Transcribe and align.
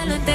ya 0.00 0.06
lo. 0.06 0.29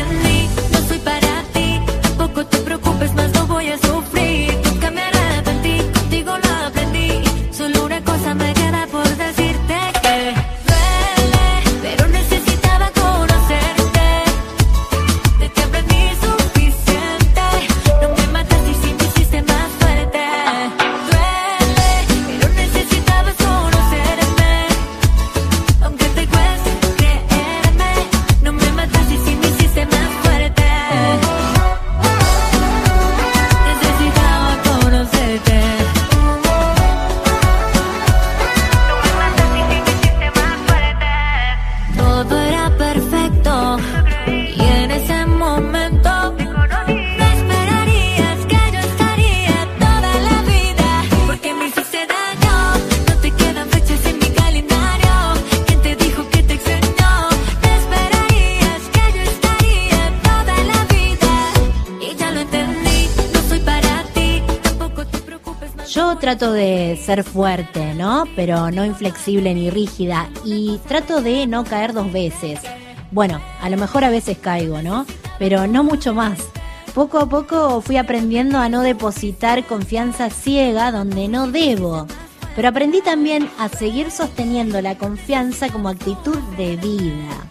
Trato 66.18 66.52
de 66.52 67.00
ser 67.04 67.24
fuerte, 67.24 67.94
¿no? 67.94 68.26
Pero 68.36 68.72
no 68.72 68.86
inflexible 68.86 69.54
ni 69.54 69.70
rígida. 69.70 70.30
Y 70.44 70.80
trato 70.88 71.22
de 71.22 71.48
no 71.48 71.64
caer 71.64 71.94
dos 71.94 72.12
veces. 72.12 72.60
Bueno, 73.12 73.42
a 73.62 73.70
lo 73.70 73.78
mejor 73.78 74.04
a 74.04 74.10
veces 74.10 74.38
caigo, 74.38 74.82
¿no? 74.82 75.06
Pero 75.40 75.68
no 75.68 75.84
mucho 75.84 76.14
más. 76.14 76.40
Poco 76.94 77.20
a 77.20 77.30
poco 77.30 77.82
fui 77.82 77.98
aprendiendo 77.98 78.58
a 78.58 78.70
no 78.70 78.82
depositar 78.82 79.66
confianza 79.66 80.30
ciega 80.30 80.92
donde 80.92 81.28
no 81.28 81.48
debo. 81.48 82.08
Pero 82.56 82.70
aprendí 82.70 83.02
también 83.02 83.50
a 83.60 83.70
seguir 83.70 84.12
sosteniendo 84.12 84.82
la 84.82 84.98
confianza 84.98 85.70
como 85.70 85.90
actitud 85.90 86.38
de 86.58 86.78
vida. 86.78 87.50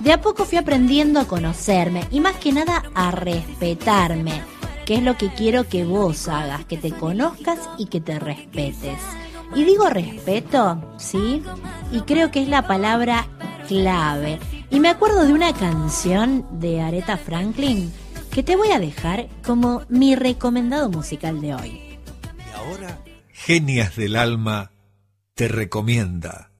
De 0.00 0.12
a 0.12 0.20
poco 0.20 0.44
fui 0.44 0.58
aprendiendo 0.58 1.20
a 1.20 1.26
conocerme 1.26 2.04
y 2.10 2.20
más 2.20 2.36
que 2.36 2.52
nada 2.52 2.82
a 2.94 3.10
respetarme 3.10 4.51
que 4.84 4.94
es 4.94 5.02
lo 5.02 5.16
que 5.16 5.32
quiero 5.34 5.68
que 5.68 5.84
vos 5.84 6.28
hagas, 6.28 6.64
que 6.64 6.76
te 6.76 6.92
conozcas 6.92 7.58
y 7.78 7.86
que 7.86 8.00
te 8.00 8.18
respetes. 8.18 8.98
Y 9.54 9.64
digo 9.64 9.88
respeto, 9.88 10.94
¿sí? 10.98 11.42
Y 11.90 12.00
creo 12.00 12.30
que 12.30 12.42
es 12.42 12.48
la 12.48 12.66
palabra 12.66 13.26
clave. 13.68 14.38
Y 14.70 14.80
me 14.80 14.88
acuerdo 14.88 15.24
de 15.24 15.32
una 15.32 15.52
canción 15.52 16.46
de 16.58 16.80
Aretha 16.80 17.16
Franklin 17.16 17.92
que 18.30 18.42
te 18.42 18.56
voy 18.56 18.70
a 18.70 18.78
dejar 18.78 19.28
como 19.44 19.82
mi 19.88 20.16
recomendado 20.16 20.88
musical 20.88 21.40
de 21.40 21.54
hoy. 21.54 21.98
Y 22.38 22.56
ahora, 22.56 22.98
Genias 23.30 23.96
del 23.96 24.16
Alma 24.16 24.72
te 25.34 25.48
recomienda. 25.48 26.51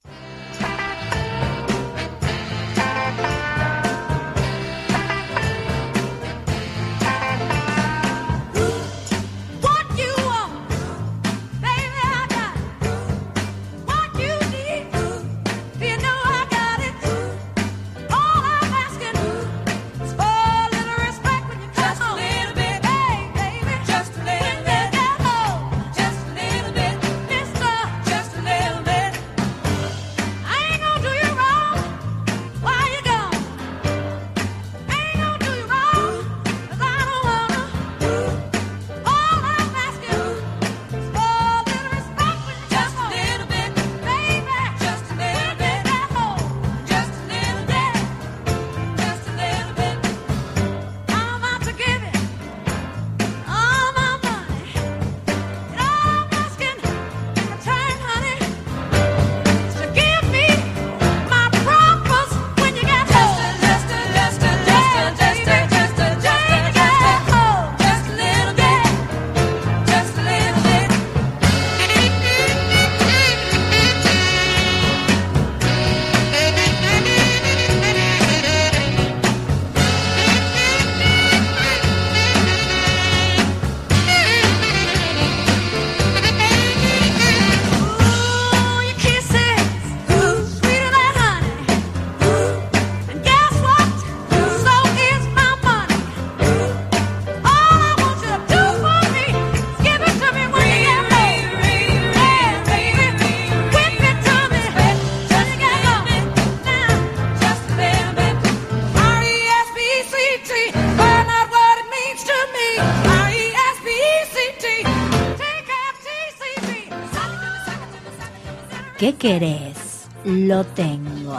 ¿Qué 119.02 119.16
querés? 119.16 120.06
Lo 120.24 120.62
tengo. 120.62 121.36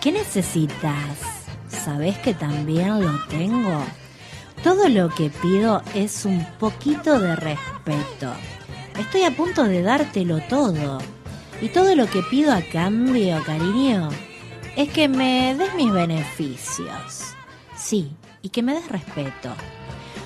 ¿Qué 0.00 0.10
necesitas? 0.10 1.46
¿Sabes 1.68 2.18
que 2.18 2.34
también 2.34 3.00
lo 3.00 3.24
tengo? 3.28 3.84
Todo 4.64 4.88
lo 4.88 5.08
que 5.08 5.30
pido 5.30 5.80
es 5.94 6.24
un 6.24 6.44
poquito 6.58 7.20
de 7.20 7.36
respeto. 7.36 8.32
Estoy 8.98 9.22
a 9.22 9.30
punto 9.30 9.62
de 9.62 9.82
dártelo 9.82 10.40
todo. 10.48 10.98
Y 11.60 11.68
todo 11.68 11.94
lo 11.94 12.10
que 12.10 12.20
pido 12.24 12.52
a 12.52 12.62
cambio, 12.62 13.40
cariño, 13.44 14.08
es 14.74 14.88
que 14.88 15.06
me 15.06 15.54
des 15.54 15.72
mis 15.76 15.92
beneficios. 15.92 17.36
Sí, 17.76 18.10
y 18.42 18.48
que 18.48 18.64
me 18.64 18.74
des 18.74 18.88
respeto. 18.88 19.54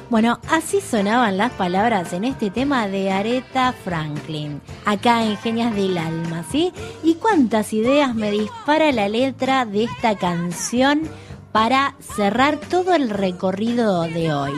Bueno, 0.09 0.39
así 0.49 0.81
sonaban 0.81 1.37
las 1.37 1.51
palabras 1.53 2.13
en 2.13 2.23
este 2.23 2.51
tema 2.51 2.87
de 2.87 3.11
Aretha 3.11 3.73
Franklin, 3.73 4.61
acá 4.85 5.25
en 5.25 5.37
Genias 5.39 5.75
del 5.75 5.99
Alma, 5.99 6.45
¿sí? 6.49 6.73
Y 7.03 7.15
cuántas 7.15 7.73
ideas 7.73 8.15
me 8.15 8.31
dispara 8.31 8.93
la 8.93 9.09
letra 9.09 9.65
de 9.65 9.85
esta 9.85 10.17
canción 10.17 11.03
para 11.51 11.97
cerrar 11.99 12.59
todo 12.59 12.95
el 12.95 13.11
recorrido 13.11 14.03
de 14.03 14.33
hoy. 14.33 14.53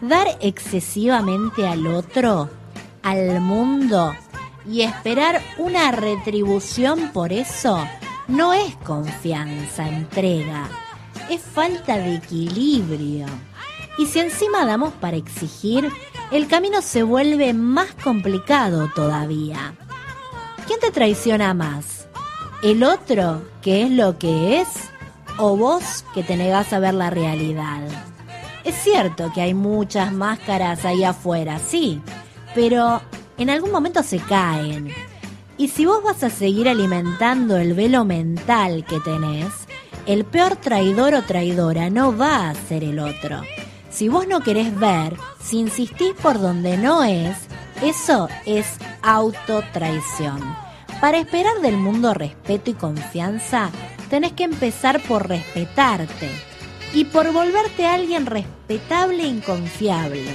Dar 0.00 0.28
excesivamente 0.40 1.66
al 1.66 1.88
otro, 1.88 2.48
al 3.02 3.40
mundo, 3.40 4.14
y 4.70 4.82
esperar 4.82 5.42
una 5.58 5.90
retribución 5.90 7.10
por 7.12 7.32
eso, 7.32 7.84
no 8.28 8.52
es 8.52 8.76
confianza, 8.76 9.88
entrega, 9.88 10.68
es 11.28 11.40
falta 11.40 11.96
de 11.96 12.14
equilibrio. 12.14 13.26
Y 13.98 14.06
si 14.06 14.20
encima 14.20 14.64
damos 14.66 14.92
para 14.94 15.16
exigir, 15.16 15.90
el 16.30 16.48
camino 16.48 16.82
se 16.82 17.02
vuelve 17.02 17.52
más 17.54 17.94
complicado 18.02 18.90
todavía. 18.94 19.74
¿Quién 20.66 20.80
te 20.80 20.90
traiciona 20.90 21.54
más? 21.54 22.08
¿El 22.62 22.82
otro, 22.82 23.42
que 23.62 23.82
es 23.82 23.90
lo 23.90 24.18
que 24.18 24.60
es? 24.60 24.68
o 25.38 25.56
vos 25.56 26.04
que 26.14 26.22
te 26.22 26.36
negás 26.36 26.72
a 26.72 26.78
ver 26.78 26.94
la 26.94 27.10
realidad. 27.10 27.82
Es 28.64 28.74
cierto 28.76 29.32
que 29.34 29.42
hay 29.42 29.54
muchas 29.54 30.12
máscaras 30.12 30.84
ahí 30.84 31.04
afuera, 31.04 31.58
sí, 31.58 32.00
pero 32.54 33.02
en 33.36 33.50
algún 33.50 33.72
momento 33.72 34.02
se 34.02 34.18
caen. 34.18 34.90
Y 35.56 35.68
si 35.68 35.86
vos 35.86 36.02
vas 36.02 36.22
a 36.24 36.30
seguir 36.30 36.68
alimentando 36.68 37.56
el 37.56 37.74
velo 37.74 38.04
mental 38.04 38.84
que 38.86 39.00
tenés, 39.00 39.52
el 40.06 40.24
peor 40.24 40.56
traidor 40.56 41.14
o 41.14 41.22
traidora 41.22 41.90
no 41.90 42.16
va 42.16 42.50
a 42.50 42.54
ser 42.54 42.84
el 42.84 42.98
otro. 42.98 43.42
Si 43.94 44.08
vos 44.08 44.26
no 44.26 44.40
querés 44.40 44.76
ver, 44.76 45.16
si 45.40 45.60
insistís 45.60 46.14
por 46.20 46.40
donde 46.40 46.76
no 46.76 47.04
es, 47.04 47.36
eso 47.80 48.28
es 48.44 48.66
autotraición. 49.02 50.40
Para 51.00 51.18
esperar 51.18 51.60
del 51.60 51.76
mundo 51.76 52.12
respeto 52.12 52.70
y 52.70 52.74
confianza, 52.74 53.70
tenés 54.10 54.32
que 54.32 54.42
empezar 54.42 55.00
por 55.04 55.28
respetarte 55.28 56.28
y 56.92 57.04
por 57.04 57.32
volverte 57.32 57.86
alguien 57.86 58.26
respetable 58.26 59.22
e 59.22 59.28
inconfiable. 59.28 60.34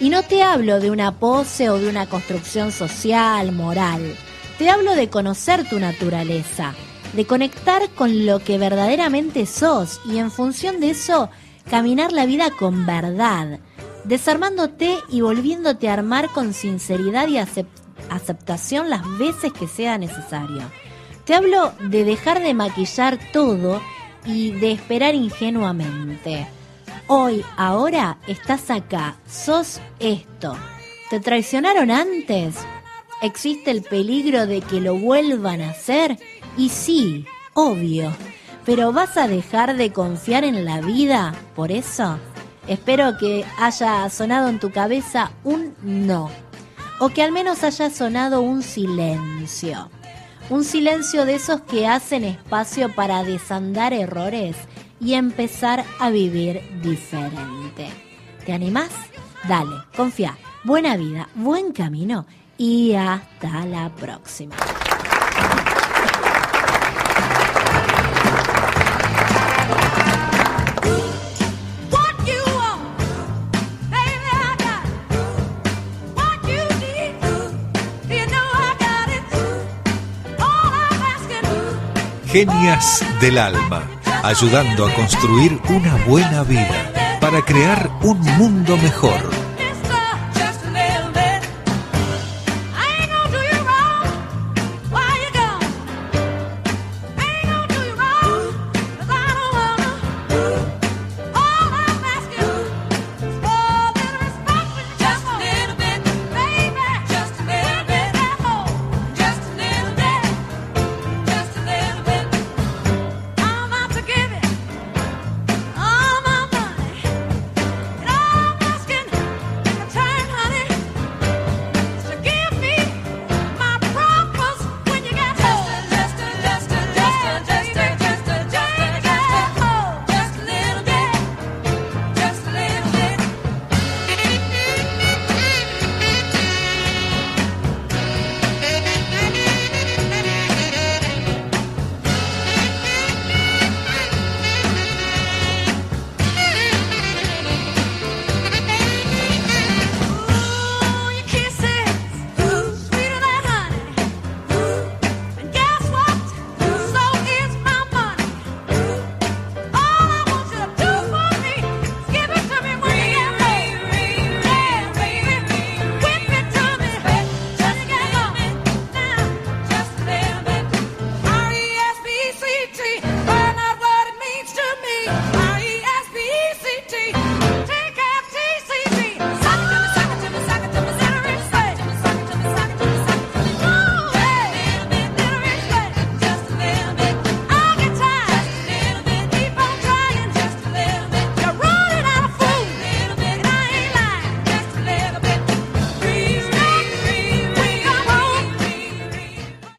Y 0.00 0.08
no 0.10 0.24
te 0.24 0.42
hablo 0.42 0.80
de 0.80 0.90
una 0.90 1.20
pose 1.20 1.70
o 1.70 1.78
de 1.78 1.88
una 1.88 2.08
construcción 2.08 2.72
social, 2.72 3.52
moral. 3.52 4.16
Te 4.58 4.68
hablo 4.68 4.96
de 4.96 5.08
conocer 5.08 5.68
tu 5.68 5.78
naturaleza, 5.78 6.74
de 7.12 7.24
conectar 7.24 7.88
con 7.90 8.26
lo 8.26 8.40
que 8.40 8.58
verdaderamente 8.58 9.46
sos 9.46 10.00
y 10.04 10.18
en 10.18 10.32
función 10.32 10.80
de 10.80 10.90
eso 10.90 11.30
caminar 11.70 12.12
la 12.12 12.26
vida 12.26 12.50
con 12.50 12.86
verdad, 12.86 13.60
desarmándote 14.04 14.98
y 15.08 15.20
volviéndote 15.20 15.88
a 15.88 15.94
armar 15.94 16.28
con 16.30 16.54
sinceridad 16.54 17.28
y 17.28 17.38
aceptación 18.08 18.90
las 18.90 19.02
veces 19.18 19.52
que 19.52 19.68
sea 19.68 19.98
necesario. 19.98 20.62
Te 21.24 21.34
hablo 21.34 21.72
de 21.78 22.04
dejar 22.04 22.42
de 22.42 22.54
maquillar 22.54 23.18
todo 23.32 23.80
y 24.24 24.52
de 24.52 24.72
esperar 24.72 25.14
ingenuamente. 25.14 26.46
Hoy, 27.06 27.44
ahora, 27.56 28.18
estás 28.26 28.70
acá, 28.70 29.16
sos 29.28 29.80
esto. 29.98 30.56
¿Te 31.10 31.20
traicionaron 31.20 31.90
antes? 31.90 32.56
¿Existe 33.20 33.70
el 33.70 33.82
peligro 33.82 34.46
de 34.46 34.62
que 34.62 34.80
lo 34.80 34.96
vuelvan 34.96 35.60
a 35.60 35.70
hacer? 35.70 36.18
Y 36.56 36.70
sí, 36.70 37.26
obvio. 37.54 38.12
Pero 38.64 38.92
¿vas 38.92 39.16
a 39.16 39.26
dejar 39.26 39.76
de 39.76 39.92
confiar 39.92 40.44
en 40.44 40.64
la 40.64 40.80
vida 40.80 41.34
por 41.56 41.72
eso? 41.72 42.18
Espero 42.68 43.18
que 43.18 43.44
haya 43.58 44.08
sonado 44.08 44.48
en 44.48 44.60
tu 44.60 44.70
cabeza 44.70 45.32
un 45.42 45.74
no. 45.82 46.30
O 47.00 47.08
que 47.08 47.22
al 47.22 47.32
menos 47.32 47.64
haya 47.64 47.90
sonado 47.90 48.40
un 48.40 48.62
silencio. 48.62 49.90
Un 50.48 50.62
silencio 50.62 51.24
de 51.24 51.34
esos 51.34 51.62
que 51.62 51.88
hacen 51.88 52.24
espacio 52.24 52.94
para 52.94 53.24
desandar 53.24 53.92
errores 53.92 54.56
y 55.00 55.14
empezar 55.14 55.84
a 55.98 56.10
vivir 56.10 56.60
diferente. 56.82 57.88
¿Te 58.46 58.52
animás? 58.52 58.90
Dale, 59.48 59.74
confía. 59.96 60.36
Buena 60.62 60.96
vida, 60.96 61.28
buen 61.34 61.72
camino 61.72 62.26
y 62.56 62.94
hasta 62.94 63.66
la 63.66 63.90
próxima. 63.96 64.54
Genias 82.32 83.04
del 83.20 83.36
Alma, 83.36 83.82
ayudando 84.22 84.86
a 84.86 84.94
construir 84.94 85.60
una 85.68 85.94
buena 86.06 86.42
vida 86.42 87.18
para 87.20 87.42
crear 87.44 87.90
un 88.02 88.18
mundo 88.38 88.78
mejor. 88.78 89.41